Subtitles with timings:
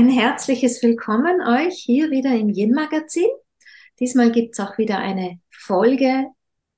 [0.00, 3.28] ein herzliches Willkommen euch hier wieder im Yin Magazin.
[3.98, 6.24] Diesmal gibt's auch wieder eine Folge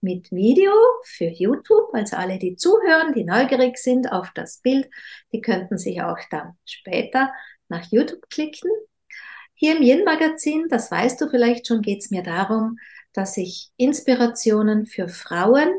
[0.00, 0.72] mit Video
[1.04, 1.94] für YouTube.
[1.94, 4.90] Also alle, die zuhören, die neugierig sind auf das Bild,
[5.32, 7.32] die könnten sich auch dann später
[7.68, 8.72] nach YouTube klicken.
[9.54, 12.76] Hier im Yin Magazin, das weißt du vielleicht schon, geht's mir darum,
[13.12, 15.72] dass ich Inspirationen für Frauen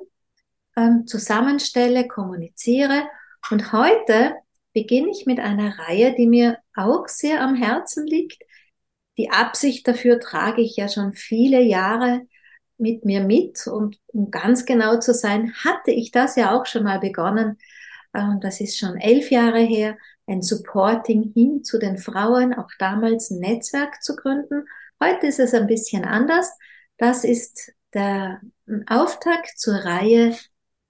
[0.78, 3.04] ähm, zusammenstelle, kommuniziere.
[3.52, 4.34] Und heute
[4.74, 8.44] beginne ich mit einer Reihe, die mir auch sehr am Herzen liegt.
[9.18, 12.22] Die Absicht dafür trage ich ja schon viele Jahre
[12.78, 16.84] mit mir mit und um ganz genau zu sein, hatte ich das ja auch schon
[16.84, 17.58] mal begonnen.
[18.14, 23.30] Und das ist schon elf Jahre her, ein Supporting hin zu den Frauen, auch damals
[23.30, 24.66] ein Netzwerk zu gründen.
[25.02, 26.52] Heute ist es ein bisschen anders.
[26.98, 28.42] Das ist der
[28.88, 30.36] Auftakt zur Reihe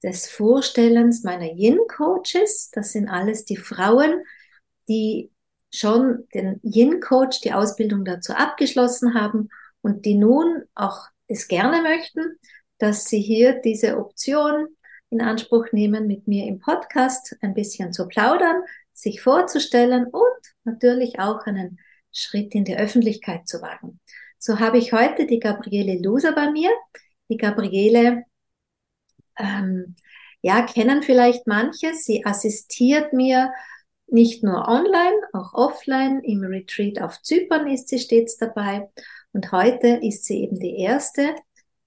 [0.04, 2.72] des Vorstellens meiner Yin-Coaches.
[2.72, 4.24] Das sind alles die Frauen,
[4.90, 5.32] die
[5.74, 9.50] schon den Yin-Coach, die Ausbildung dazu abgeschlossen haben
[9.82, 12.38] und die nun auch es gerne möchten,
[12.78, 14.68] dass sie hier diese Option
[15.10, 18.62] in Anspruch nehmen, mit mir im Podcast ein bisschen zu plaudern,
[18.94, 21.80] sich vorzustellen und natürlich auch einen
[22.12, 24.00] Schritt in die Öffentlichkeit zu wagen.
[24.38, 26.70] So habe ich heute die Gabriele Loser bei mir.
[27.30, 28.26] Die Gabriele
[29.38, 29.96] ähm,
[30.42, 31.94] ja, kennen vielleicht manche.
[31.94, 33.52] Sie assistiert mir
[34.08, 36.22] nicht nur online, auch offline.
[36.24, 38.90] Im Retreat auf Zypern ist sie stets dabei.
[39.32, 41.36] Und heute ist sie eben die erste,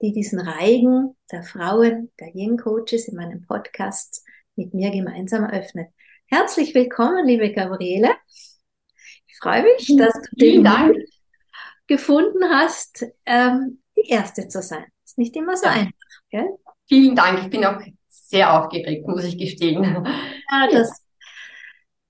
[0.01, 4.25] die diesen Reigen der Frauen, der Yin Coaches in meinem Podcast
[4.55, 5.89] mit mir gemeinsam eröffnet.
[6.25, 8.11] Herzlich willkommen, liebe Gabriele.
[9.27, 10.97] Ich freue mich, dass du den Dank
[11.87, 14.85] gefunden hast, ähm, die erste zu sein.
[15.05, 15.71] Ist nicht immer so ja.
[15.71, 16.49] einfach, gell?
[16.87, 17.43] Vielen Dank.
[17.43, 19.83] Ich bin auch sehr aufgeregt, muss ich gestehen.
[20.49, 21.03] Ja, das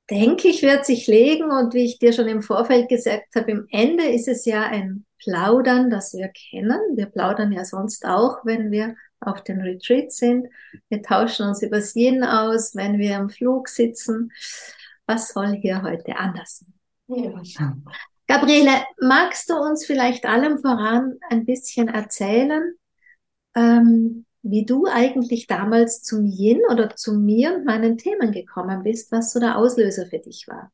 [0.09, 1.51] denke ich, wird sich legen.
[1.51, 5.05] Und wie ich dir schon im Vorfeld gesagt habe, im Ende ist es ja ein
[5.19, 6.79] Plaudern, das wir kennen.
[6.95, 10.47] Wir plaudern ja sonst auch, wenn wir auf den Retreat sind.
[10.89, 14.31] Wir tauschen uns übers Yin aus, wenn wir im Flug sitzen.
[15.07, 16.63] Was soll hier heute anders
[17.07, 17.43] sein?
[17.43, 17.75] Ja.
[18.27, 22.73] Gabriele, magst du uns vielleicht allem voran ein bisschen erzählen,
[23.55, 29.11] ähm, wie du eigentlich damals zum Yin oder zu mir und meinen Themen gekommen bist,
[29.11, 30.71] was so der Auslöser für dich war?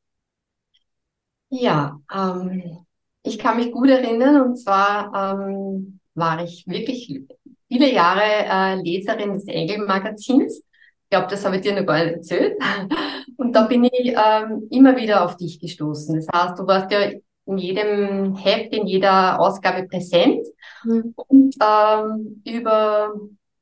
[1.50, 2.85] Ja, ähm,
[3.24, 7.22] ich kann mich gut erinnern und zwar ähm, war ich wirklich
[7.68, 10.57] viele Jahre äh, Leserin des Engel-Magazins.
[10.57, 12.57] Ich glaube, das habe ich dir noch gar nicht erzählt.
[13.38, 16.16] Und da bin ich ähm, immer wieder auf dich gestoßen.
[16.16, 17.12] Das heißt, du warst ja
[17.45, 20.45] in jedem Heft, in jeder Ausgabe präsent
[20.84, 21.13] mhm.
[21.16, 23.13] und ähm, über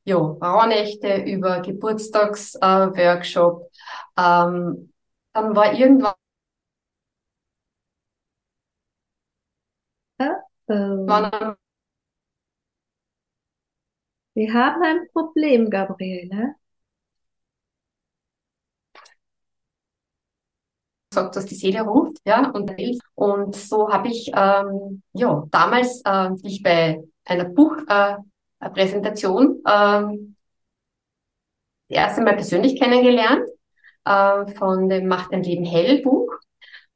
[0.03, 3.69] ja, Rauhnächte, über Geburtstagsworkshop.
[4.17, 4.91] Äh, ähm,
[5.33, 6.13] dann war irgendwann
[10.67, 11.55] oh.
[14.33, 16.55] Wir haben ein Problem, Gabriele.
[21.13, 22.71] sagt, dass die Seele ruft, ja, und,
[23.15, 28.30] und so habe ich, ähm, ja, damals, äh, ich bei einer Buchpräsentation, äh,
[29.67, 30.35] ähm,
[31.89, 33.47] das erste Mal persönlich kennengelernt,
[34.05, 36.31] äh, von dem Macht dein Leben hell Buch.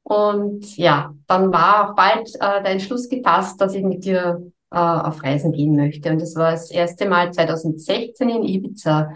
[0.02, 4.78] Und ja, dann war auch bald äh, der Entschluss gefasst, dass ich mit dir äh,
[4.78, 6.10] auf Reisen gehen möchte.
[6.10, 9.12] Und das war das erste Mal 2016 in Ibiza.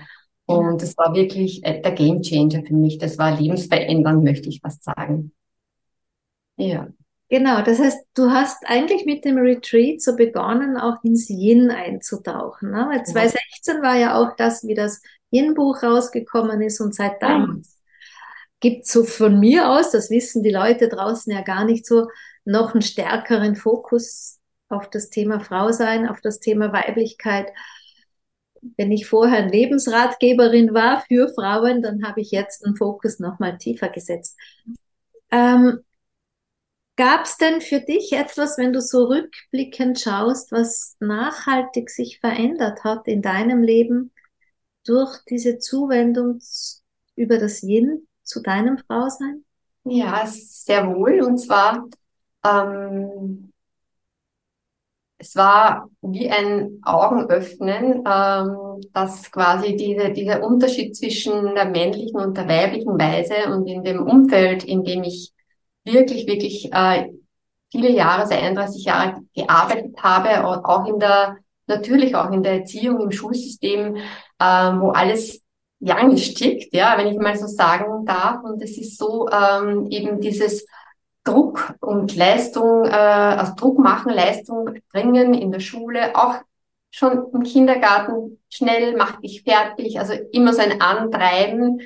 [0.47, 2.99] Und es war wirklich äh, der Game Changer für mich.
[2.99, 5.33] Das war lebensverändernd, möchte ich fast sagen.
[6.57, 6.89] Ja.
[7.31, 12.73] Genau, das heißt, du hast eigentlich mit dem Retreat so begonnen, auch ins Yin einzutauchen.
[12.73, 12.89] Ne?
[12.91, 17.79] Weil 2016 war ja auch das, wie das Yin-Buch rausgekommen ist und seit damals
[18.59, 22.09] gibt so von mir aus, das wissen die Leute draußen ja gar nicht so,
[22.45, 24.39] noch einen stärkeren Fokus
[24.69, 27.53] auf das Thema Frau sein, auf das Thema Weiblichkeit
[28.77, 33.89] wenn ich vorher Lebensratgeberin war für Frauen, dann habe ich jetzt den Fokus nochmal tiefer
[33.89, 34.37] gesetzt.
[35.31, 35.81] Ähm,
[37.01, 42.85] Gab es denn für dich etwas, wenn du so rückblickend schaust, was nachhaltig sich verändert
[42.85, 44.13] hat in deinem Leben
[44.85, 46.41] durch diese Zuwendung
[47.17, 49.47] über das Yin zu deinem Frausein?
[49.85, 51.23] Ja, sehr wohl.
[51.23, 51.89] Und zwar
[52.45, 53.51] ähm,
[55.17, 62.37] es war wie ein Augenöffnen, ähm, dass quasi diese, dieser Unterschied zwischen der männlichen und
[62.37, 65.33] der weiblichen Weise und in dem Umfeld, in dem ich
[65.85, 67.09] wirklich, wirklich äh,
[67.71, 73.01] viele Jahre, seit 31 Jahre gearbeitet habe, auch in der, natürlich auch in der Erziehung,
[73.01, 75.41] im Schulsystem, äh, wo alles
[75.81, 78.43] young stickt, ja, wenn ich mal so sagen darf.
[78.45, 80.67] Und es ist so ähm, eben dieses
[81.25, 86.37] Druck und Leistung, äh, also Druck machen, Leistung bringen in der Schule, auch
[86.91, 91.81] schon im Kindergarten schnell, mach dich fertig, also immer so ein Antreiben,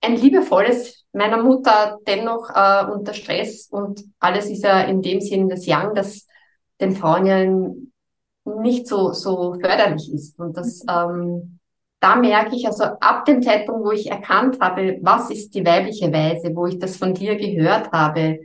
[0.00, 5.48] ein liebevolles meiner Mutter dennoch äh, unter Stress und alles ist ja in dem Sinn
[5.48, 6.26] das Young, das
[6.80, 7.44] den Frauen ja
[8.44, 10.38] nicht so, so förderlich ist.
[10.38, 11.58] Und das, ähm,
[12.00, 16.12] da merke ich also ab dem Zeitpunkt, wo ich erkannt habe, was ist die weibliche
[16.12, 18.40] Weise, wo ich das von dir gehört habe,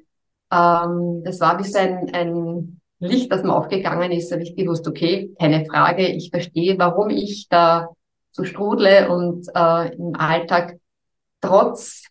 [0.52, 4.88] ähm, das war wie so ein, ein Licht, das mir aufgegangen ist, habe ich gewusst,
[4.88, 7.90] okay, keine Frage, ich verstehe, warum ich da
[8.32, 10.78] so strudle und äh, im Alltag
[11.42, 12.09] trotz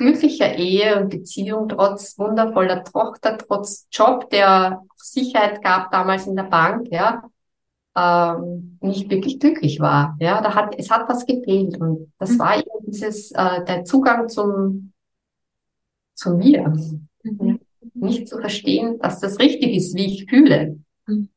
[0.00, 6.44] glücklicher Ehe und Beziehung, trotz wundervoller Tochter, trotz Job, der Sicherheit gab damals in der
[6.44, 7.22] Bank, ja,
[7.94, 10.16] ähm, nicht wirklich glücklich war.
[10.18, 12.38] Ja, da hat, es hat was gefehlt und das mhm.
[12.38, 14.92] war eben dieses, äh, der Zugang zum,
[16.14, 16.72] zu mir.
[17.22, 17.60] Mhm.
[17.92, 20.78] Nicht zu verstehen, dass das richtig ist, wie ich fühle.
[21.06, 21.28] Mhm.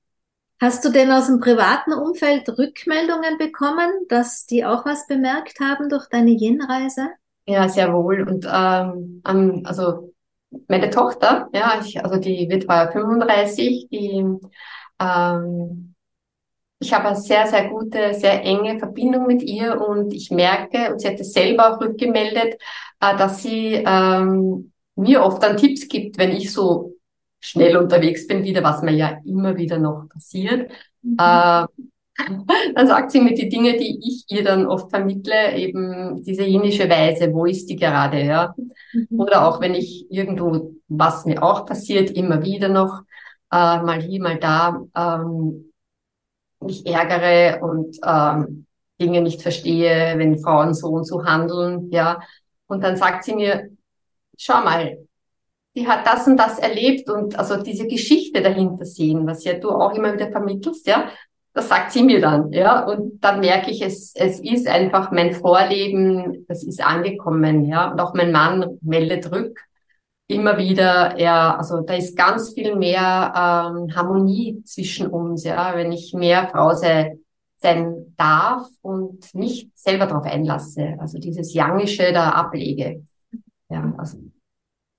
[0.62, 5.90] Hast du denn aus dem privaten Umfeld Rückmeldungen bekommen, dass die auch was bemerkt haben
[5.90, 7.10] durch deine Yin-Reise?
[7.46, 8.28] Ja, sehr wohl.
[8.28, 9.22] Und ähm,
[9.66, 10.14] also
[10.68, 14.26] meine Tochter, ja, ich, also die wird bei 35, die
[15.00, 15.94] ähm,
[16.80, 21.00] ich habe eine sehr, sehr gute, sehr enge Verbindung mit ihr und ich merke, und
[21.00, 22.56] sie hat es selber auch rückgemeldet,
[23.00, 26.96] äh, dass sie ähm, mir oft dann Tipps gibt, wenn ich so
[27.40, 30.72] schnell unterwegs bin, wieder, was mir ja immer wieder noch passiert.
[31.02, 31.18] Mhm.
[31.20, 31.66] Äh,
[32.76, 36.90] dann sagt sie mir die Dinge, die ich ihr dann oft vermittle, eben diese jenische
[36.90, 38.54] Weise, wo ist die gerade, ja.
[38.94, 39.20] Mhm.
[39.20, 43.02] Oder auch wenn ich irgendwo, was mir auch passiert, immer wieder noch,
[43.52, 45.72] äh, mal hier, mal da, ähm,
[46.60, 48.66] mich ärgere und ähm,
[49.02, 52.22] Dinge nicht verstehe, wenn Frauen so und so handeln, ja.
[52.68, 53.70] Und dann sagt sie mir,
[54.38, 55.00] schau mal,
[55.76, 59.72] die hat das und das erlebt und also diese Geschichte dahinter sehen, was ja du
[59.72, 61.10] auch immer wieder vermittelst, ja
[61.54, 62.86] das sagt sie mir dann, ja.
[62.86, 67.92] Und dann merke ich, es, es ist einfach mein Vorleben, das ist angekommen, ja.
[67.92, 69.60] Und auch mein Mann meldet rück
[70.28, 75.92] immer wieder, ja, also da ist ganz viel mehr ähm, Harmonie zwischen uns, ja, wenn
[75.92, 77.18] ich mehr Frau sei,
[77.58, 80.96] sein darf und mich selber darauf einlasse.
[81.00, 83.06] Also dieses Yangische da ablege.
[83.70, 84.18] Ja, also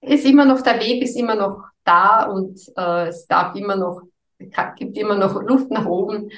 [0.01, 4.01] ist immer noch, der Weg ist immer noch da und äh, es darf immer noch
[4.77, 6.31] gibt immer noch Luft nach oben.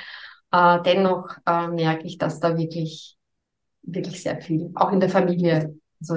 [0.52, 3.16] Äh, dennoch äh, merke ich, dass da wirklich,
[3.82, 6.14] wirklich sehr viel, auch in der Familie, also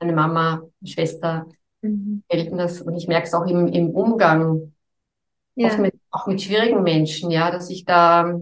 [0.00, 1.46] meine Mama, Schwester,
[1.82, 2.22] mhm.
[2.28, 4.72] gelten das und ich merke es auch im, im Umgang,
[5.54, 5.76] ja.
[5.76, 8.40] mit, auch mit schwierigen Menschen, ja, dass ich da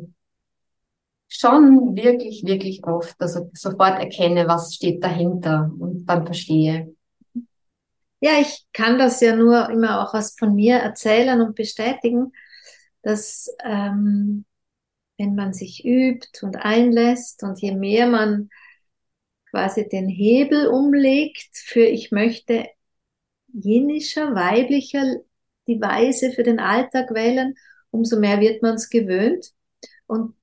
[1.28, 6.94] schon wirklich, wirklich oft, also sofort erkenne, was steht dahinter und dann verstehe.
[8.20, 12.32] Ja, ich kann das ja nur immer auch was von mir erzählen und bestätigen
[13.06, 14.44] dass ähm,
[15.16, 18.50] wenn man sich übt und einlässt und je mehr man
[19.50, 22.66] quasi den Hebel umlegt für ich möchte
[23.46, 25.20] jenischer, weiblicher
[25.68, 27.54] die Weise für den Alltag wählen,
[27.92, 29.52] umso mehr wird man es gewöhnt
[30.08, 30.34] und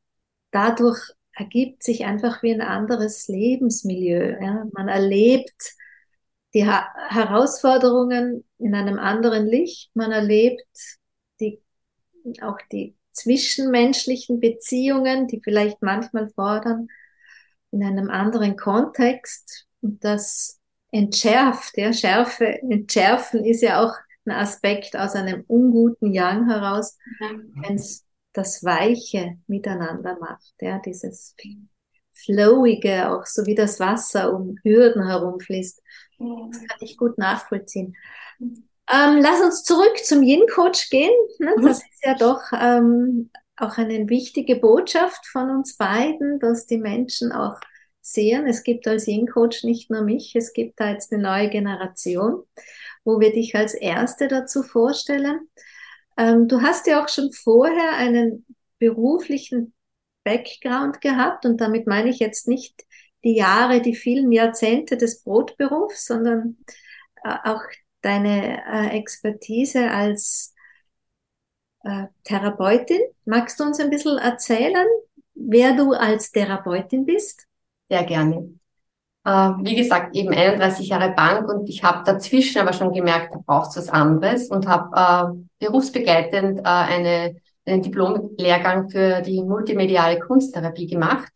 [0.52, 1.02] dadurch
[1.34, 4.38] ergibt sich einfach wie ein anderes Lebensmilieu.
[4.42, 4.68] Ja?
[4.72, 5.74] Man erlebt
[6.54, 10.66] die ha Herausforderungen in einem anderen Licht, man erlebt
[12.42, 16.88] auch die zwischenmenschlichen Beziehungen, die vielleicht manchmal fordern,
[17.72, 19.68] in einem anderen Kontext.
[19.82, 20.60] Und das
[20.92, 23.94] entschärft, ja, Schärfe, entschärfen ist ja auch
[24.26, 31.36] ein Aspekt aus einem unguten Yang heraus, wenn es das Weiche miteinander macht, ja, dieses
[32.14, 35.82] Flowige, auch so wie das Wasser um Hürden herumfließt.
[36.20, 37.96] Das kann ich gut nachvollziehen.
[38.92, 41.14] Ähm, lass uns zurück zum Yin-Coach gehen.
[41.40, 41.54] Ne?
[41.58, 41.66] Mhm.
[41.66, 47.32] Das ist ja doch ähm, auch eine wichtige Botschaft von uns beiden, dass die Menschen
[47.32, 47.60] auch
[48.02, 52.44] sehen, es gibt als Yin-Coach nicht nur mich, es gibt da jetzt eine neue Generation,
[53.06, 55.48] wo wir dich als Erste dazu vorstellen.
[56.18, 58.46] Ähm, du hast ja auch schon vorher einen
[58.78, 59.74] beruflichen
[60.26, 62.84] Background gehabt und damit meine ich jetzt nicht
[63.24, 66.58] die Jahre, die vielen Jahrzehnte des Brotberufs, sondern
[67.24, 67.62] äh, auch
[68.04, 70.54] deine äh, Expertise als
[71.84, 73.02] äh, Therapeutin.
[73.26, 74.88] Magst du uns ein bisschen erzählen,
[75.36, 77.48] wer du als Therapeutin bist?
[77.90, 78.54] Sehr gerne.
[79.26, 83.40] Äh, wie gesagt, eben 31 Jahre Bank und ich habe dazwischen aber schon gemerkt, da
[83.46, 90.20] braucht es was anderes und habe äh, berufsbegleitend äh, eine, einen Diplomlehrgang für die multimediale
[90.20, 91.32] Kunsttherapie gemacht,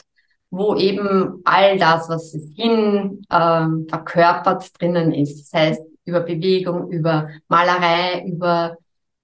[0.50, 5.54] wo eben all das, was es hin ähm, verkörpert, drinnen ist.
[5.54, 8.78] Das heißt, über Bewegung, über Malerei, über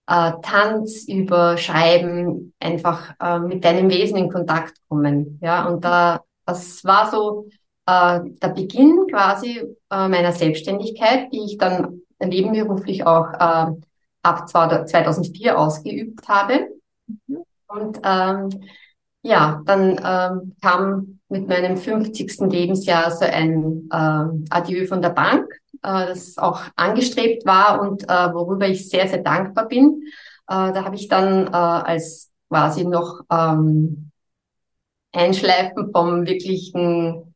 [0.08, 5.40] äh, Tanz, über Schreiben, einfach äh, mit deinem Wesen in Kontakt kommen.
[5.42, 7.48] Ja, und da, das war so
[7.86, 9.60] äh, der Beginn quasi
[9.90, 13.72] äh, meiner Selbstständigkeit, die ich dann nebenberuflich auch äh,
[14.24, 16.68] ab 2004 ausgeübt habe.
[17.28, 17.44] Mhm.
[17.68, 18.50] Und ähm,
[19.24, 22.40] ja, dann ähm, kam mit meinem 50.
[22.42, 25.48] Lebensjahr so ein äh, Adieu von der Bank,
[25.84, 30.04] äh, das auch angestrebt war und äh, worüber ich sehr, sehr dankbar bin.
[30.48, 34.12] Äh, da habe ich dann äh, als quasi noch ähm,
[35.12, 37.34] Einschleifen vom wirklichen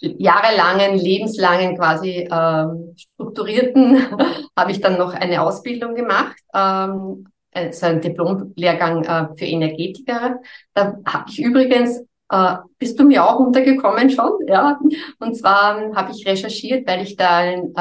[0.00, 4.02] jahrelangen, lebenslangen quasi ähm, strukturierten
[4.56, 10.40] habe ich dann noch eine Ausbildung gemacht, ähm, also ein Diplomlehrgang äh, für Energetiker.
[10.72, 14.78] Da habe ich übrigens äh, bist du mir auch untergekommen schon, ja?
[15.18, 17.72] Und zwar ähm, habe ich recherchiert, weil ich da ähm,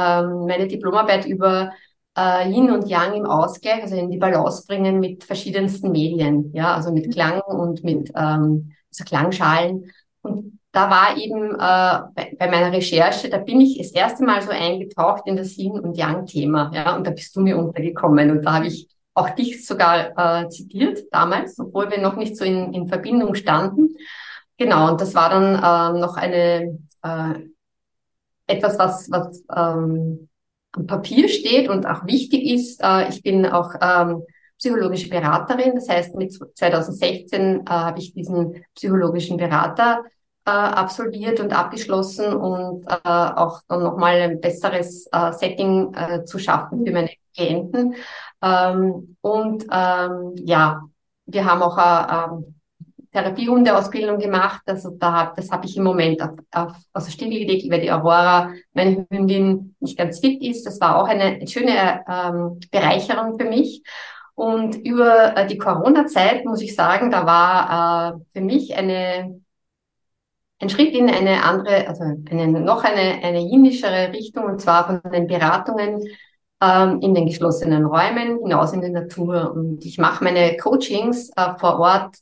[0.48, 1.72] meine Diplomarbeit über
[2.18, 6.75] äh, Yin und Yang im Ausgleich, also in die Balance bringen mit verschiedensten Medien, ja,
[6.75, 9.91] also mit Klang und mit ähm, also Klangschalen.
[10.22, 14.41] Und da war eben äh, bei, bei meiner Recherche, da bin ich das erste Mal
[14.41, 18.44] so eingetaucht in das Yin und Yang-Thema, ja, und da bist du mir untergekommen und
[18.44, 22.74] da habe ich auch dich sogar äh, zitiert damals, obwohl wir noch nicht so in,
[22.74, 23.96] in Verbindung standen.
[24.60, 25.56] Genau, und das war dann
[25.96, 27.34] ähm, noch eine äh,
[28.48, 30.28] etwas, was, was ähm,
[30.74, 32.82] am Papier steht und auch wichtig ist.
[32.84, 34.24] Äh, ich bin auch ähm,
[34.58, 40.04] psychologische Beraterin, das heißt mit 2016 äh, habe ich diesen psychologischen Berater
[40.46, 46.38] äh, absolviert und abgeschlossen und äh, auch dann nochmal ein besseres äh, Setting äh, zu
[46.39, 47.96] schaffen für meine Klienten.
[48.42, 50.82] Ähm, und ähm, ja,
[51.28, 52.59] wir haben auch äh, äh,
[53.12, 54.62] Therapiehundeausbildung gemacht.
[54.66, 58.54] Also da, das habe ich im Moment auf, auf, aus der stillgelegt, weil die Aurora,
[58.74, 60.66] meine Hündin, nicht ganz fit ist.
[60.66, 63.84] Das war auch eine schöne ähm, Bereicherung für mich.
[64.36, 69.42] Und über äh, die Corona-Zeit muss ich sagen, da war äh, für mich eine
[70.62, 75.12] ein Schritt in eine andere, also eine, noch eine, eine jinischere Richtung, und zwar von
[75.12, 76.04] den Beratungen
[76.62, 79.54] ähm, in den geschlossenen Räumen hinaus in die Natur.
[79.54, 82.16] Und ich mache meine Coachings äh, vor Ort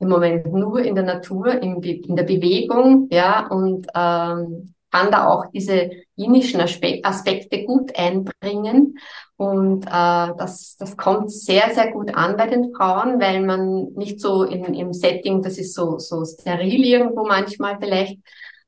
[0.00, 5.28] im Moment nur in der Natur, in, in der Bewegung, ja, und ähm, kann da
[5.28, 8.98] auch diese jinischen Aspekte gut einbringen.
[9.36, 9.88] Und äh,
[10.36, 14.74] das, das kommt sehr, sehr gut an bei den Frauen, weil man nicht so in,
[14.74, 18.18] im Setting, das ist so, so steril irgendwo manchmal vielleicht,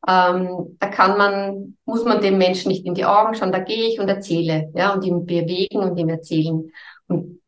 [0.07, 3.89] ähm, da kann man, muss man dem Menschen nicht in die Augen schauen, da gehe
[3.89, 6.71] ich und erzähle, ja, und ihm bewegen und ihm erzählen.
[7.09, 7.40] Und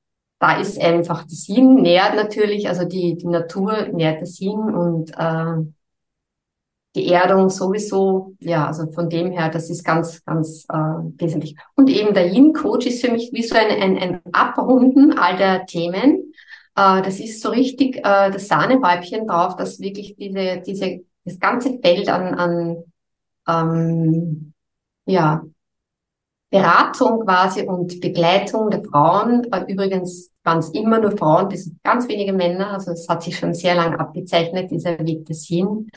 [0.43, 5.13] da ist einfach das Yin nährt natürlich, also die, die Natur nährt das Yin und
[5.17, 5.65] äh,
[6.97, 11.57] die Erdung sowieso, ja, also von dem her, das ist ganz, ganz äh, wesentlich.
[11.77, 15.65] Und eben der Yin-Coach ist für mich wie so ein, ein, ein Abrunden all der
[15.65, 16.33] Themen.
[16.75, 21.79] Äh, das ist so richtig äh, das Sahnehäubchen drauf, dass wirklich diese, diese, das ganze
[21.79, 22.85] Feld an, an
[23.47, 24.53] ähm,
[25.07, 25.45] ja,
[26.53, 29.47] Beratung quasi und Begleitung der Frauen.
[29.69, 32.73] Übrigens waren es immer nur Frauen, das sind ganz wenige Männer.
[32.73, 35.89] Also es hat sich schon sehr lang abgezeichnet, dieser Weg des Hin.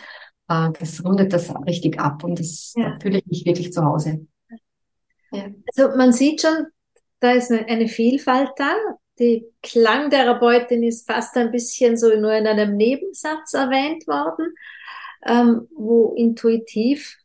[0.47, 2.97] Äh, das rundet das richtig ab und das, ja.
[3.01, 4.25] fühle ich mich wirklich zu Hause.
[5.31, 5.43] Ja.
[5.75, 6.67] Also man sieht schon,
[7.19, 8.71] da ist eine, eine Vielfalt da.
[9.19, 14.53] Die Klangtherapeutin ist fast ein bisschen so nur in einem Nebensatz erwähnt worden,
[15.25, 17.17] ähm, wo intuitiv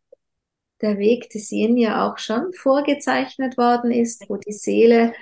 [0.83, 5.13] der Weg des Yin ja auch schon vorgezeichnet worden ist, wo die Seele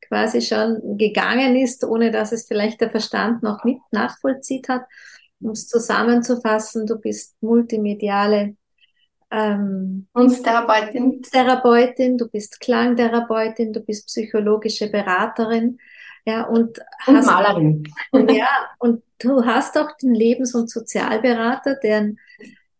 [0.00, 4.82] quasi schon gegangen ist, ohne dass es vielleicht der Verstand noch mit nachvollzieht hat.
[5.40, 8.56] Um es zusammenzufassen, du bist multimediale
[9.30, 11.22] ähm, Kunsttherapeutin.
[11.22, 15.78] Therapeutin, du bist Klangtherapeutin, du bist psychologische Beraterin.
[16.24, 17.84] Ja, und, und hast, Malerin.
[18.10, 18.48] Und, ja,
[18.78, 22.18] und du hast auch den Lebens- und Sozialberater, deren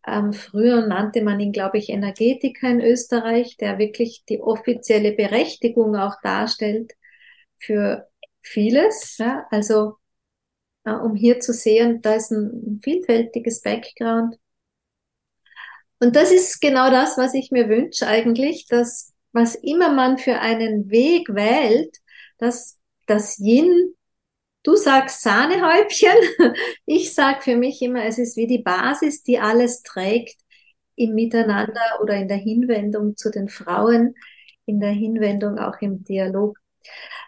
[0.07, 5.97] ähm, früher nannte man ihn, glaube ich, Energetiker in Österreich, der wirklich die offizielle Berechtigung
[5.97, 6.93] auch darstellt
[7.59, 8.09] für
[8.41, 9.19] vieles.
[9.19, 9.47] Ja?
[9.51, 9.97] Also
[10.85, 14.37] äh, um hier zu sehen, da ist ein vielfältiges Background.
[15.99, 20.41] Und das ist genau das, was ich mir wünsche eigentlich, dass was immer man für
[20.41, 21.97] einen Weg wählt,
[22.39, 23.95] dass das Yin
[24.67, 26.11] Du sagst Sahnehäubchen.
[26.87, 30.41] Ich sag für mich immer, es ist wie die Basis, die alles trägt
[30.97, 34.17] im Miteinander oder in der Hinwendung zu den Frauen,
[34.65, 36.59] in der Hinwendung auch im Dialog.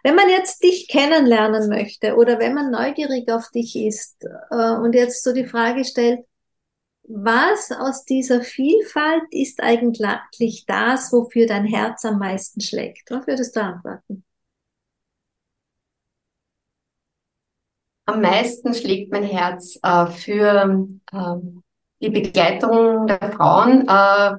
[0.02, 4.94] Wenn man jetzt dich kennenlernen möchte oder wenn man neugierig auf dich ist äh, und
[4.94, 6.24] jetzt so die Frage stellt,
[7.04, 13.10] was aus dieser Vielfalt ist eigentlich das, wofür dein Herz am meisten schlägt?
[13.12, 14.24] Was würdest du antworten?
[18.08, 21.34] Am meisten schlägt mein Herz äh, für äh,
[22.00, 24.36] die Begleitung der Frauen äh,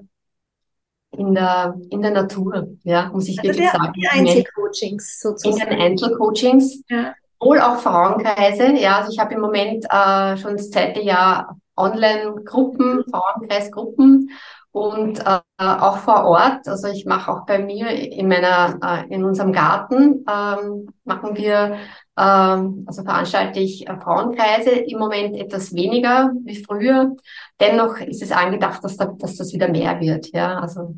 [1.11, 3.93] in der, in der Natur, ja, muss ich also wirklich der, sagen.
[3.93, 5.71] Die Einzelcoachings sozusagen.
[5.71, 6.83] In den Einzelcoachings.
[6.89, 7.13] Ja.
[7.39, 13.05] Wohl auch Frauenkreise, ja, also ich habe im Moment äh, schon das zweite Jahr Online-Gruppen,
[13.09, 14.31] Frauenkreisgruppen
[14.71, 16.67] und äh, auch vor Ort.
[16.67, 21.77] Also ich mache auch bei mir in meiner, äh, in unserem Garten ähm, machen wir,
[22.19, 27.15] also veranstalte ich äh, Frauenkreise im Moment etwas weniger wie früher.
[27.59, 30.27] Dennoch ist es angedacht, dass, da, dass das wieder mehr wird.
[30.33, 30.95] Ja, also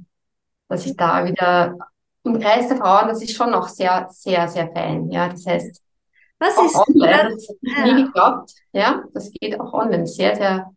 [0.67, 1.77] dass ich da wieder
[2.23, 5.11] im Kreis der Frauen, das ist schon noch sehr, sehr, sehr fein.
[5.11, 5.81] Ja, das heißt,
[6.39, 7.93] was ist online, das, das ja.
[7.93, 8.51] nie geglaubt.
[8.71, 10.71] Ja, das geht auch online sehr, sehr.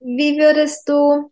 [0.00, 1.30] Wie würdest du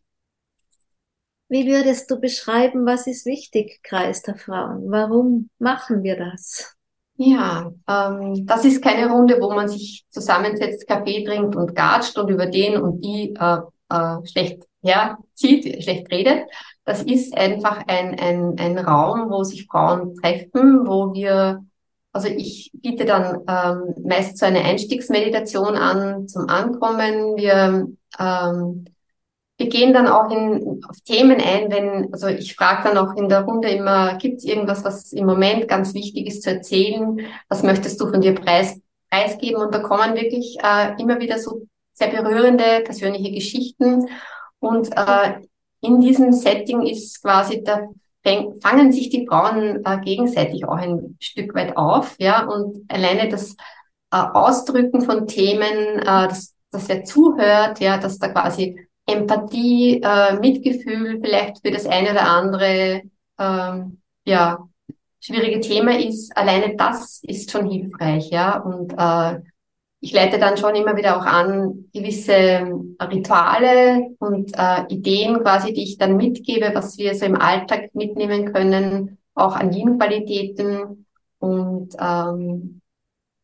[1.49, 4.91] wie würdest du beschreiben, was ist wichtig, Kreis der Frauen?
[4.91, 6.74] Warum machen wir das?
[7.17, 12.29] Ja, ähm, das ist keine Runde, wo man sich zusammensetzt, Kaffee trinkt und gatscht und
[12.29, 16.47] über den und die äh, äh, schlecht herzieht, schlecht redet.
[16.85, 21.65] Das ist einfach ein, ein, ein Raum, wo sich Frauen treffen, wo wir,
[22.13, 27.37] also ich biete dann ähm, meist so eine Einstiegsmeditation an zum Ankommen.
[27.37, 28.85] Wir ähm,
[29.57, 33.29] wir gehen dann auch in, auf Themen ein, wenn, also ich frage dann auch in
[33.29, 37.21] der Runde immer, gibt es irgendwas, was im Moment ganz wichtig ist zu erzählen?
[37.49, 38.81] Was möchtest du von dir preis,
[39.11, 39.63] preisgeben?
[39.63, 44.09] Und da kommen wirklich äh, immer wieder so sehr berührende persönliche Geschichten.
[44.59, 45.35] Und äh,
[45.81, 47.89] in diesem Setting ist quasi da
[48.61, 53.55] fangen sich die Frauen äh, gegenseitig auch ein Stück weit auf, ja, und alleine das
[54.11, 60.39] äh, Ausdrücken von Themen, äh, dass, dass er zuhört, ja, dass da quasi Empathie, äh,
[60.39, 63.03] Mitgefühl vielleicht für das eine oder andere
[63.39, 64.59] ähm, ja,
[65.21, 68.59] schwierige Thema ist, alleine das ist schon hilfreich, ja.
[68.59, 69.41] Und äh,
[70.01, 75.85] ich leite dann schon immer wieder auch an gewisse Rituale und äh, Ideen quasi, die
[75.85, 81.07] ich dann mitgebe, was wir so im Alltag mitnehmen können, auch an Yin-Qualitäten
[81.39, 82.81] und ähm,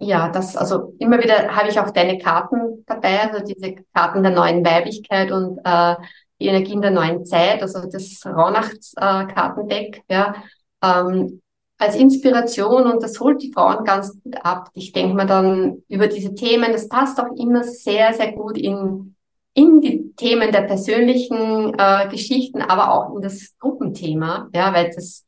[0.01, 4.33] ja, das, also immer wieder habe ich auch deine Karten dabei, also diese Karten der
[4.33, 5.95] neuen Weiblichkeit und äh,
[6.41, 10.35] die Energien der neuen Zeit, also das Rauhnachtskartendeck, äh, ja,
[10.83, 11.43] ähm,
[11.77, 14.71] als Inspiration und das holt die Frauen ganz gut ab.
[14.73, 19.15] Ich denke mir dann über diese Themen, das passt auch immer sehr, sehr gut in,
[19.53, 25.25] in die Themen der persönlichen äh, Geschichten, aber auch in das Gruppenthema, ja, weil das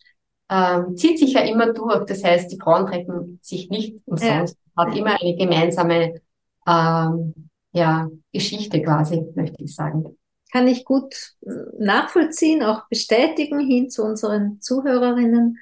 [0.51, 2.07] ähm, zieht sich ja immer durch.
[2.07, 6.21] Das heißt, die Frauen treffen sich nicht umsonst hat immer eine gemeinsame
[6.67, 10.17] ähm, ja, Geschichte quasi, möchte ich sagen.
[10.53, 15.59] Kann ich gut äh, nachvollziehen, auch bestätigen hin zu unseren Zuhörerinnen.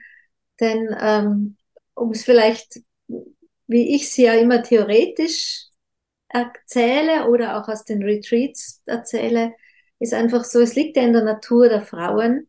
[0.58, 1.56] Denn ähm,
[1.94, 2.80] um es vielleicht,
[3.66, 5.68] wie ich sie ja immer theoretisch
[6.28, 9.54] erzähle oder auch aus den Retreats erzähle,
[9.98, 12.48] ist einfach so, es liegt ja in der Natur der Frauen,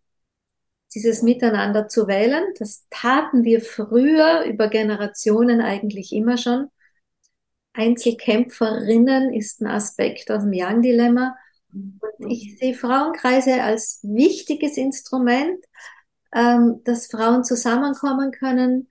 [0.94, 2.44] dieses Miteinander zu wählen.
[2.60, 6.68] Das taten wir früher über Generationen eigentlich immer schon.
[7.74, 11.36] Einzelkämpferinnen ist ein Aspekt aus dem Young-Dilemma.
[11.72, 15.64] Und ich sehe Frauenkreise als wichtiges Instrument,
[16.34, 18.90] ähm, dass Frauen zusammenkommen können,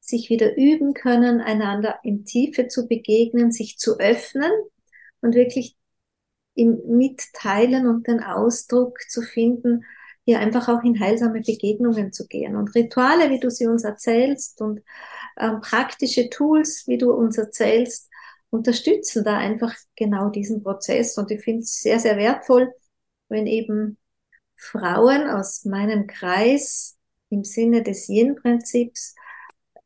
[0.00, 4.50] sich wieder üben können, einander in Tiefe zu begegnen, sich zu öffnen
[5.20, 5.76] und wirklich
[6.54, 9.84] im Mitteilen und den Ausdruck zu finden,
[10.26, 12.56] hier einfach auch in heilsame Begegnungen zu gehen.
[12.56, 14.82] Und Rituale, wie du sie uns erzählst und
[15.38, 18.10] ähm, praktische Tools, wie du uns erzählst,
[18.50, 21.16] unterstützen da einfach genau diesen Prozess.
[21.16, 22.72] Und ich finde es sehr, sehr wertvoll,
[23.28, 23.98] wenn eben
[24.56, 26.98] Frauen aus meinem Kreis
[27.30, 29.14] im Sinne des Yin-Prinzips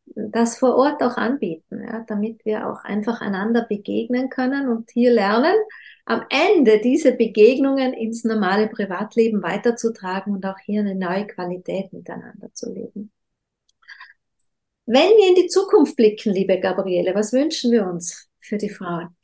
[0.06, 5.12] das vor Ort auch anbieten, ja, damit wir auch einfach einander begegnen können und hier
[5.12, 5.54] lernen,
[6.10, 12.52] am Ende diese Begegnungen ins normale Privatleben weiterzutragen und auch hier eine neue Qualität miteinander
[12.52, 13.12] zu leben.
[14.86, 19.16] Wenn wir in die Zukunft blicken, liebe Gabriele, was wünschen wir uns für die Frauen?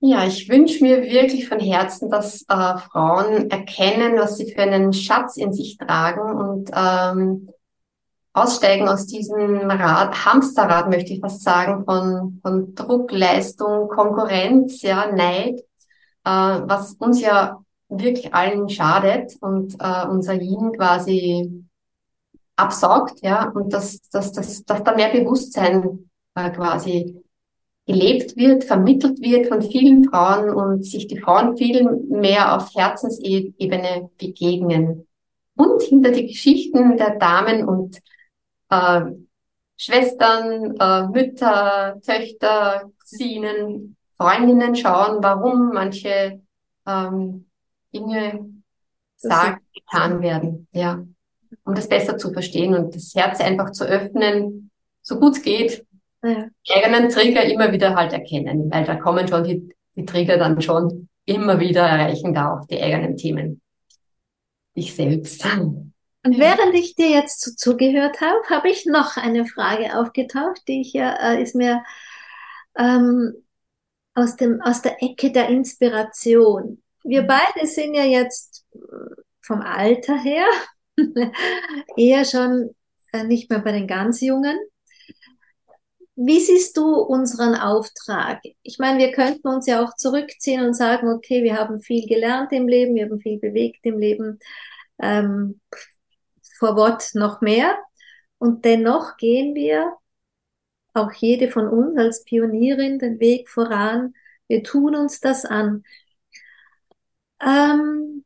[0.00, 4.94] Ja, ich wünsche mir wirklich von Herzen, dass äh, Frauen erkennen, was sie für einen
[4.94, 7.50] Schatz in sich tragen und ähm,
[8.32, 15.12] aussteigen aus diesem Rad, Hamsterrad, möchte ich fast sagen, von, von Druck, Leistung, Konkurrenz, ja,
[15.12, 15.65] Neid,
[16.26, 21.64] äh, was uns ja wirklich allen schadet und äh, unser Yin quasi
[22.56, 27.22] absaugt, ja, und dass, dass, dass, dass da mehr Bewusstsein äh, quasi
[27.86, 34.10] gelebt wird, vermittelt wird von vielen Frauen und sich die Frauen viel mehr auf Herzensebene
[34.18, 35.06] begegnen.
[35.54, 37.98] Und hinter die Geschichten der Damen und
[38.70, 39.02] äh,
[39.76, 46.40] Schwestern, äh, Mütter, Töchter, Cousinen, Freundinnen schauen, warum manche
[46.86, 47.46] ähm,
[47.92, 48.48] Dinge
[49.16, 50.68] sagen, getan werden.
[50.72, 51.02] Ja,
[51.64, 54.70] um das besser zu verstehen und das Herz einfach zu öffnen,
[55.02, 55.86] so gut es geht,
[56.22, 56.46] ja.
[56.66, 60.60] die eigenen Trigger immer wieder halt erkennen, weil da kommen schon die, die Trigger dann
[60.60, 63.60] schon immer wieder erreichen da auch die eigenen Themen.
[64.74, 65.44] Ich selbst.
[65.44, 70.80] Und während ich dir jetzt so zugehört habe, habe ich noch eine Frage aufgetaucht, die
[70.80, 71.82] ich ja, äh, ist mir
[72.76, 73.34] ähm,
[74.16, 76.82] aus, dem, aus der Ecke der Inspiration.
[77.04, 77.26] Wir mhm.
[77.28, 80.46] beide sind ja jetzt äh, vom Alter her
[81.96, 82.74] eher schon
[83.12, 84.58] äh, nicht mehr bei den ganz Jungen.
[86.18, 88.40] Wie siehst du unseren Auftrag?
[88.62, 92.52] Ich meine, wir könnten uns ja auch zurückziehen und sagen, okay, wir haben viel gelernt
[92.52, 94.38] im Leben, wir haben viel bewegt im Leben,
[94.98, 95.60] ähm,
[96.58, 97.76] vor Wort noch mehr.
[98.38, 99.92] Und dennoch gehen wir,
[100.96, 104.14] auch jede von uns als Pionierin, den Weg voran.
[104.48, 105.84] Wir tun uns das an.
[107.40, 108.24] Ähm,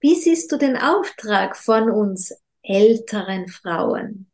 [0.00, 4.30] wie siehst du den Auftrag von uns älteren Frauen?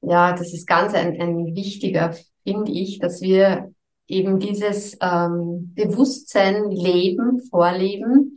[0.00, 3.72] Ja, das ist ganz ein, ein wichtiger, finde ich, dass wir
[4.06, 8.33] eben dieses ähm, Bewusstsein leben, vorleben,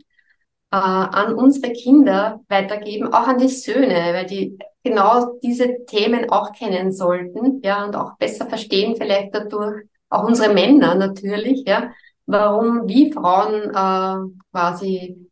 [0.70, 6.52] äh, an unsere Kinder weitergeben, auch an die Söhne, weil die genau diese Themen auch
[6.52, 11.92] kennen sollten, ja, und auch besser verstehen vielleicht dadurch, auch unsere Männer natürlich, ja,
[12.26, 15.28] warum, wie Frauen äh, quasi,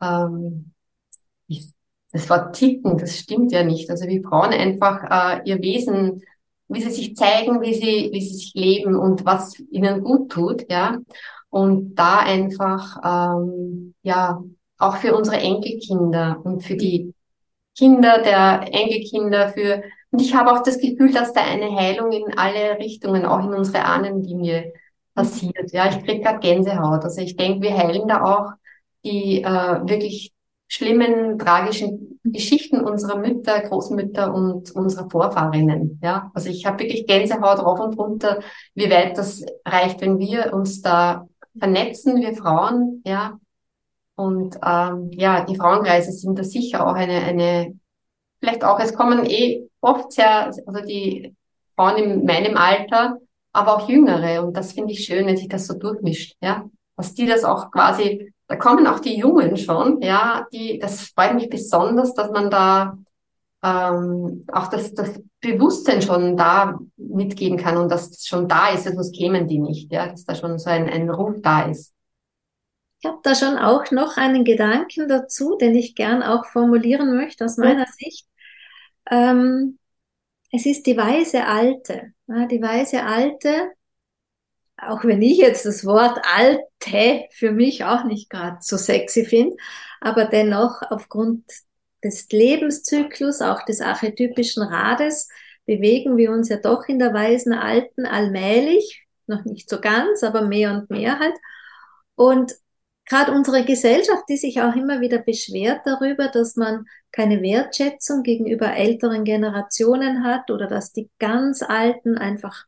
[0.00, 0.70] ähm,
[2.14, 3.90] das Wort ticken, das stimmt ja nicht.
[3.90, 5.02] Also wie Frauen einfach
[5.42, 6.22] äh, ihr Wesen,
[6.68, 10.70] wie sie sich zeigen, wie sie, wie sie sich leben und was ihnen gut tut,
[10.70, 10.98] ja.
[11.50, 14.42] Und da einfach, ähm, ja,
[14.84, 17.14] auch für unsere Enkelkinder und für die
[17.76, 22.38] Kinder der Enkelkinder, für, und ich habe auch das Gefühl, dass da eine Heilung in
[22.38, 24.72] alle Richtungen, auch in unsere Ahnenlinie
[25.14, 25.72] passiert.
[25.72, 27.02] Ja, ich kriege gerade Gänsehaut.
[27.04, 28.52] Also ich denke, wir heilen da auch
[29.04, 30.32] die äh, wirklich
[30.68, 36.00] schlimmen, tragischen Geschichten unserer Mütter, Großmütter und unserer Vorfahrinnen.
[36.02, 38.40] Ja, also ich habe wirklich Gänsehaut rauf und runter,
[38.74, 41.26] wie weit das reicht, wenn wir uns da
[41.58, 43.38] vernetzen, wir Frauen, ja.
[44.16, 47.78] Und ähm, ja, die Frauenkreise sind da sicher auch eine, eine,
[48.40, 51.34] vielleicht auch, es kommen eh oft sehr, also die
[51.74, 53.18] Frauen in meinem Alter,
[53.52, 54.44] aber auch Jüngere.
[54.44, 56.64] Und das finde ich schön, wenn sich das so durchmischt, ja.
[56.96, 61.34] Dass die das auch quasi da kommen auch die Jungen schon, ja, die, das freut
[61.34, 62.98] mich besonders, dass man da
[63.62, 69.14] ähm, auch das, das Bewusstsein schon da mitgeben kann und dass schon da ist, sonst
[69.14, 71.93] kämen die nicht, ja, dass da schon so ein, ein Ruf da ist.
[73.04, 77.44] Ich habe da schon auch noch einen Gedanken dazu, den ich gern auch formulieren möchte
[77.44, 77.92] aus meiner ja.
[77.98, 78.26] Sicht.
[79.10, 79.78] Ähm,
[80.50, 82.14] es ist die weise Alte.
[82.28, 83.72] Ja, die weise Alte
[84.78, 89.56] auch wenn ich jetzt das Wort alte für mich auch nicht gerade so sexy finde,
[90.00, 91.44] aber dennoch aufgrund
[92.02, 95.28] des Lebenszyklus, auch des archetypischen Rades,
[95.66, 100.42] bewegen wir uns ja doch in der weisen Alten allmählich, noch nicht so ganz, aber
[100.42, 101.34] mehr und mehr halt.
[102.16, 102.54] Und
[103.06, 108.74] gerade unsere Gesellschaft, die sich auch immer wieder beschwert darüber, dass man keine Wertschätzung gegenüber
[108.74, 112.64] älteren Generationen hat oder dass die ganz Alten einfach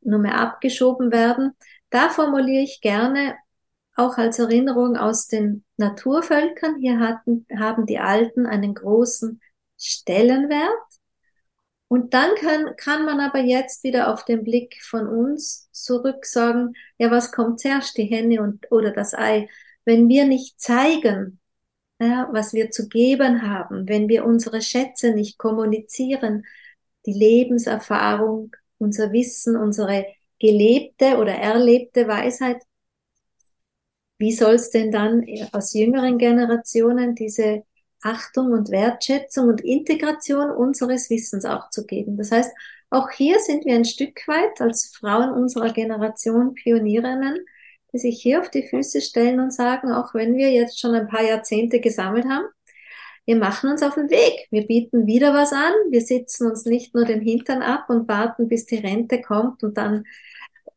[0.00, 1.52] nur mehr abgeschoben werden.
[1.90, 3.36] Da formuliere ich gerne
[3.96, 6.76] auch als Erinnerung aus den Naturvölkern.
[6.80, 9.40] Hier hatten, haben die Alten einen großen
[9.78, 10.70] Stellenwert.
[11.86, 16.72] Und dann kann, kann man aber jetzt wieder auf den Blick von uns zurück sagen,
[16.98, 19.48] ja, was kommt zuerst, die Henne und, oder das Ei?
[19.84, 21.40] Wenn wir nicht zeigen,
[22.00, 26.44] ja, was wir zu geben haben, wenn wir unsere Schätze nicht kommunizieren,
[27.06, 30.06] die Lebenserfahrung, unser Wissen, unsere
[30.38, 32.62] gelebte oder erlebte Weisheit,
[34.18, 37.64] wie soll es denn dann aus jüngeren Generationen diese
[38.02, 42.16] Achtung und Wertschätzung und Integration unseres Wissens auch zu geben?
[42.16, 42.52] Das heißt,
[42.90, 47.44] auch hier sind wir ein Stück weit als Frauen unserer Generation Pionierinnen,
[47.98, 51.22] sich hier auf die Füße stellen und sagen, auch wenn wir jetzt schon ein paar
[51.22, 52.46] Jahrzehnte gesammelt haben,
[53.26, 54.46] wir machen uns auf den Weg.
[54.50, 55.72] Wir bieten wieder was an.
[55.90, 59.78] Wir sitzen uns nicht nur den Hintern ab und warten, bis die Rente kommt und
[59.78, 60.04] dann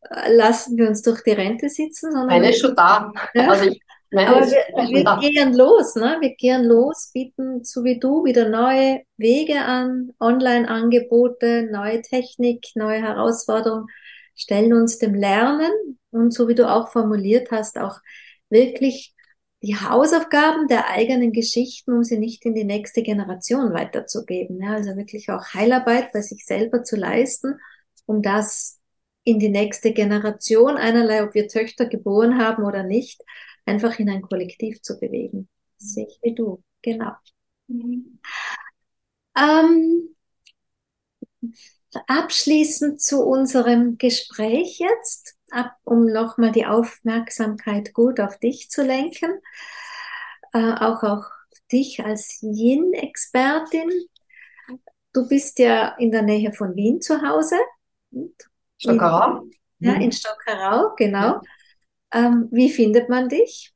[0.10, 2.12] äh, lassen wir uns durch die Rente sitzen.
[2.12, 3.12] Sondern meine ist schon da.
[3.34, 3.50] Ja?
[3.50, 5.20] Also ich, meine Aber wir, wir da.
[5.20, 6.18] gehen los, ne?
[6.22, 13.02] Wir gehen los, bieten so wie du wieder neue Wege an, Online-Angebote, neue Technik, neue
[13.02, 13.88] Herausforderungen,
[14.36, 15.72] stellen uns dem Lernen
[16.12, 18.00] und so wie du auch formuliert hast, auch
[18.50, 19.14] wirklich
[19.64, 24.62] die Hausaufgaben der eigenen Geschichten, um sie nicht in die nächste Generation weiterzugeben.
[24.62, 27.60] Ja, also wirklich auch Heilarbeit bei sich selber zu leisten,
[28.06, 28.80] um das
[29.24, 33.22] in die nächste Generation, einerlei, ob wir Töchter geboren haben oder nicht,
[33.66, 35.50] einfach in ein Kollektiv zu bewegen.
[35.80, 37.12] Das sehe ich wie du, genau.
[37.68, 38.20] Mhm.
[39.38, 40.16] Ähm,
[42.08, 49.32] abschließend zu unserem Gespräch jetzt, ab, um nochmal die Aufmerksamkeit gut auf dich zu lenken,
[50.54, 51.26] äh, auch auf
[51.72, 53.92] dich als Yin-Expertin.
[55.14, 57.56] Du bist ja in der Nähe von Wien zu Hause.
[58.78, 59.44] Stockerau.
[59.80, 61.42] Ja, in Stockerau, genau.
[62.12, 63.74] Ähm, wie findet man dich?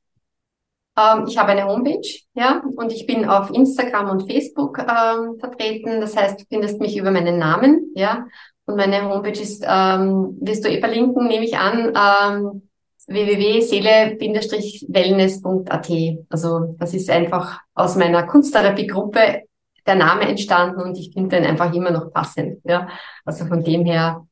[0.98, 6.02] Ähm, ich habe eine Homepage, ja, und ich bin auf Instagram und Facebook ähm, vertreten.
[6.02, 8.28] Das heißt, du findest mich über meinen Namen, ja.
[8.66, 12.62] Und meine Homepage ist, ähm, wirst du eh verlinken, nehme ich an, ähm,
[13.08, 15.90] www.seele-wellness.at.
[16.30, 19.46] Also das ist einfach aus meiner Kunsttherapie-Gruppe
[19.86, 22.60] der Name entstanden und ich finde den einfach immer noch passend.
[22.64, 22.88] Ja.
[23.26, 24.28] Also von dem her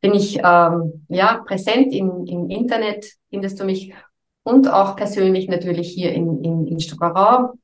[0.00, 3.92] bin ich ähm, ja präsent im, im Internet, findest du mich
[4.44, 7.54] und auch persönlich natürlich hier in, in, in Stockerau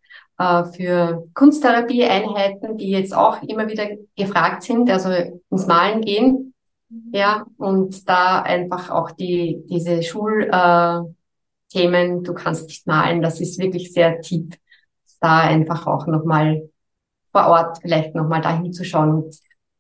[0.43, 5.11] äh, für Kunsttherapie-Einheiten, die jetzt auch immer wieder gefragt sind, also
[5.51, 6.55] ins Malen gehen.
[7.13, 11.15] Ja, und da einfach auch die, diese Schulthemen,
[12.23, 14.51] du kannst nicht malen, das ist wirklich sehr tief.
[15.21, 16.69] Da einfach auch nochmal
[17.31, 19.37] vor Ort vielleicht nochmal dahin zu schauen und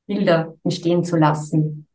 [0.07, 1.87] Bilder entstehen zu lassen.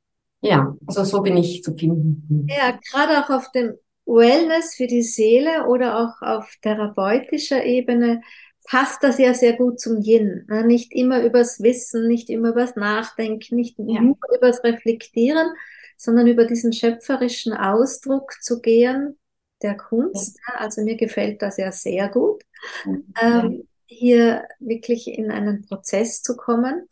[0.41, 2.47] Ja, also so bin ich zu finden.
[2.47, 3.73] Ja, gerade auch auf dem
[4.05, 8.21] Wellness für die Seele oder auch auf therapeutischer Ebene
[8.67, 10.45] passt das ja sehr gut zum Yin.
[10.47, 10.63] Ne?
[10.63, 14.01] Nicht immer übers Wissen, nicht immer übers Nachdenken, nicht ja.
[14.01, 15.49] nur übers Reflektieren,
[15.97, 19.17] sondern über diesen schöpferischen Ausdruck zu gehen
[19.63, 20.37] der Kunst.
[20.47, 20.59] Ja.
[20.59, 22.43] Also mir gefällt das ja sehr gut,
[22.85, 23.43] ja.
[23.43, 26.87] ähm, hier wirklich in einen Prozess zu kommen.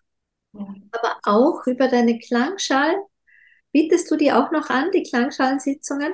[0.54, 3.02] Aber auch über deine Klangschalen.
[3.74, 6.14] Bietest du die auch noch an, die Klangschalensitzungen?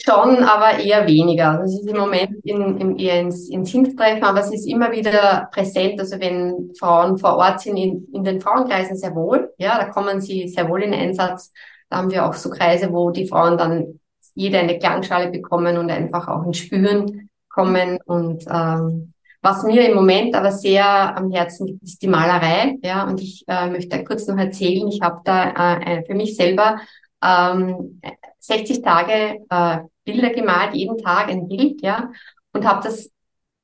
[0.00, 1.58] Schon, aber eher weniger.
[1.60, 5.48] Das ist im Moment in, in, eher ins, ins Hilfstreffen, aber es ist immer wieder
[5.52, 5.98] präsent.
[5.98, 10.20] Also wenn Frauen vor Ort sind, in, in den Frauenkreisen sehr wohl, ja, da kommen
[10.20, 11.52] sie sehr wohl in Einsatz.
[11.90, 13.98] Da haben wir auch so Kreise, wo die Frauen dann
[14.34, 17.98] jede eine Klangschale bekommen und einfach auch ins Spüren kommen.
[18.04, 22.76] Und ähm, was mir im Moment aber sehr am Herzen liegt, ist die Malerei.
[22.82, 26.78] Ja, und ich äh, möchte kurz noch erzählen, ich habe da äh, für mich selber
[27.22, 28.00] ähm,
[28.38, 32.10] 60 Tage äh, Bilder gemalt, jeden Tag ein Bild, ja,
[32.52, 33.10] und habe das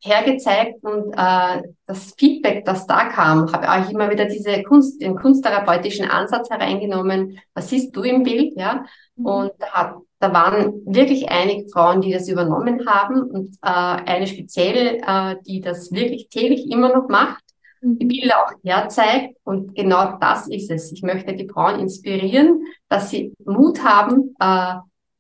[0.05, 5.17] hergezeigt und äh, das Feedback, das da kam, habe auch immer wieder diese Kunst, den
[5.17, 7.41] kunsttherapeutischen Ansatz hereingenommen.
[7.55, 8.85] Was siehst du im Bild, ja?
[9.17, 9.27] Mhm.
[9.27, 14.27] Und da, hat, da waren wirklich einige Frauen, die das übernommen haben und äh, eine
[14.27, 17.44] speziell, äh, die das wirklich täglich immer noch macht
[17.85, 19.37] die Bilder auch herzeigt.
[19.45, 20.93] Und genau das ist es.
[20.93, 24.75] Ich möchte die Frauen inspirieren, dass sie Mut haben, äh,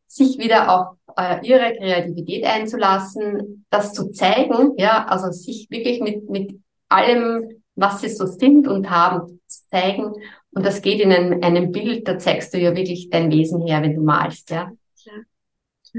[0.06, 6.28] sich wieder auf äh, ihre Kreativität einzulassen, das zu zeigen, ja, also sich wirklich mit,
[6.30, 10.12] mit allem, was sie so sind und haben, zu zeigen.
[10.52, 13.82] Und das geht in einem, einem Bild, da zeigst du ja wirklich dein Wesen her,
[13.82, 14.70] wenn du malst, ja.
[15.04, 15.12] ja.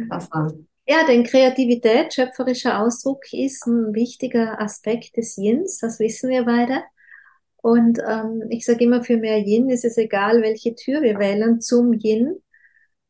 [0.09, 0.51] Das war.
[0.87, 6.83] Ja, denn Kreativität, schöpferischer Ausdruck ist ein wichtiger Aspekt des Yins, das wissen wir beide.
[7.57, 11.59] Und ähm, ich sage immer, für mehr Yin ist es egal, welche Tür wir wählen
[11.61, 12.35] zum Yin.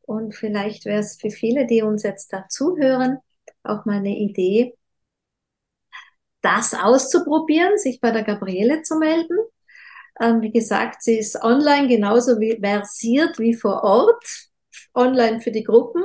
[0.02, 3.18] Und vielleicht wäre es für viele, die uns jetzt dazuhören,
[3.62, 4.74] auch mal eine Idee,
[6.40, 9.36] das auszuprobieren, sich bei der Gabriele zu melden.
[10.20, 14.24] Ähm, wie gesagt, sie ist online genauso wie versiert wie vor Ort,
[14.94, 16.02] online für die Gruppen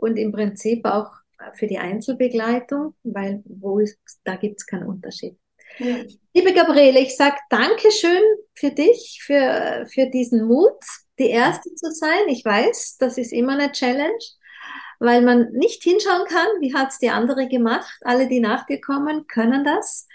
[0.00, 1.10] und im Prinzip auch
[1.54, 5.36] für die Einzelbegleitung, weil wo ist, da gibt es keinen Unterschied.
[5.78, 5.96] Ja.
[6.34, 8.22] Liebe Gabriele, ich sage Dankeschön
[8.54, 10.78] für dich, für, für diesen Mut,
[11.18, 12.28] die Erste zu sein.
[12.28, 14.18] Ich weiß, das ist immer eine Challenge,
[14.98, 17.98] weil man nicht hinschauen kann, wie hat es die andere gemacht.
[18.02, 20.06] Alle, die nachgekommen, können das.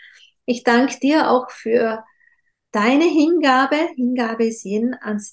[0.45, 2.03] Ich danke dir auch für
[2.71, 3.77] deine Hingabe.
[3.95, 5.23] Hingabe ist Yin an,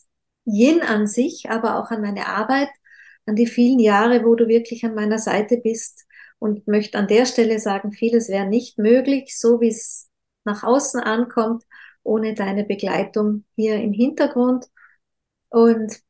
[0.44, 2.70] Yin an sich, aber auch an meine Arbeit
[3.26, 6.06] an die vielen Jahre, wo du wirklich an meiner Seite bist
[6.38, 10.10] und möchte an der Stelle sagen, vieles wäre nicht möglich, so wie es
[10.44, 11.64] nach außen ankommt,
[12.02, 14.66] ohne deine Begleitung hier im Hintergrund.
[15.50, 16.00] Und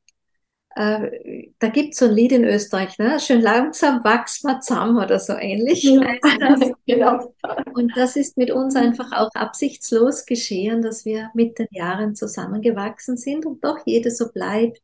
[0.74, 3.20] äh, da gibt es so ein Lied in Österreich, ne?
[3.20, 5.82] schön langsam wachs mal zusammen oder so ähnlich.
[5.82, 6.00] Ja.
[6.86, 7.34] genau.
[7.74, 13.18] Und das ist mit uns einfach auch absichtslos geschehen, dass wir mit den Jahren zusammengewachsen
[13.18, 14.80] sind und doch jede so bleibt,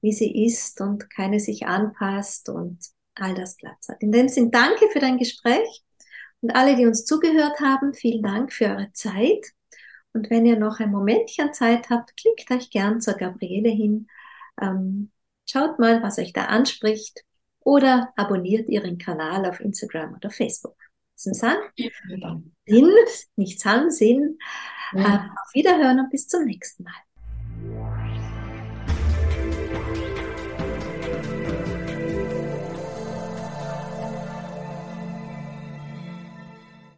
[0.00, 2.78] wie sie ist und keine sich anpasst und
[3.14, 4.02] all das Platz hat.
[4.02, 5.82] In dem Sinn, danke für dein Gespräch
[6.40, 9.52] und alle, die uns zugehört haben, vielen Dank für eure Zeit.
[10.12, 14.08] Und wenn ihr noch ein Momentchen Zeit habt, klickt euch gern zur Gabriele hin.
[14.60, 15.10] Ähm,
[15.48, 17.24] schaut mal, was euch da anspricht
[17.60, 20.76] oder abonniert ihren Kanal auf Instagram oder Facebook.
[21.16, 21.56] Zum San,
[22.66, 22.90] Sinn,
[23.36, 24.38] nicht San, Sinn.
[24.92, 25.00] Ja.
[25.00, 27.95] Äh, auf Wiederhören und bis zum nächsten Mal.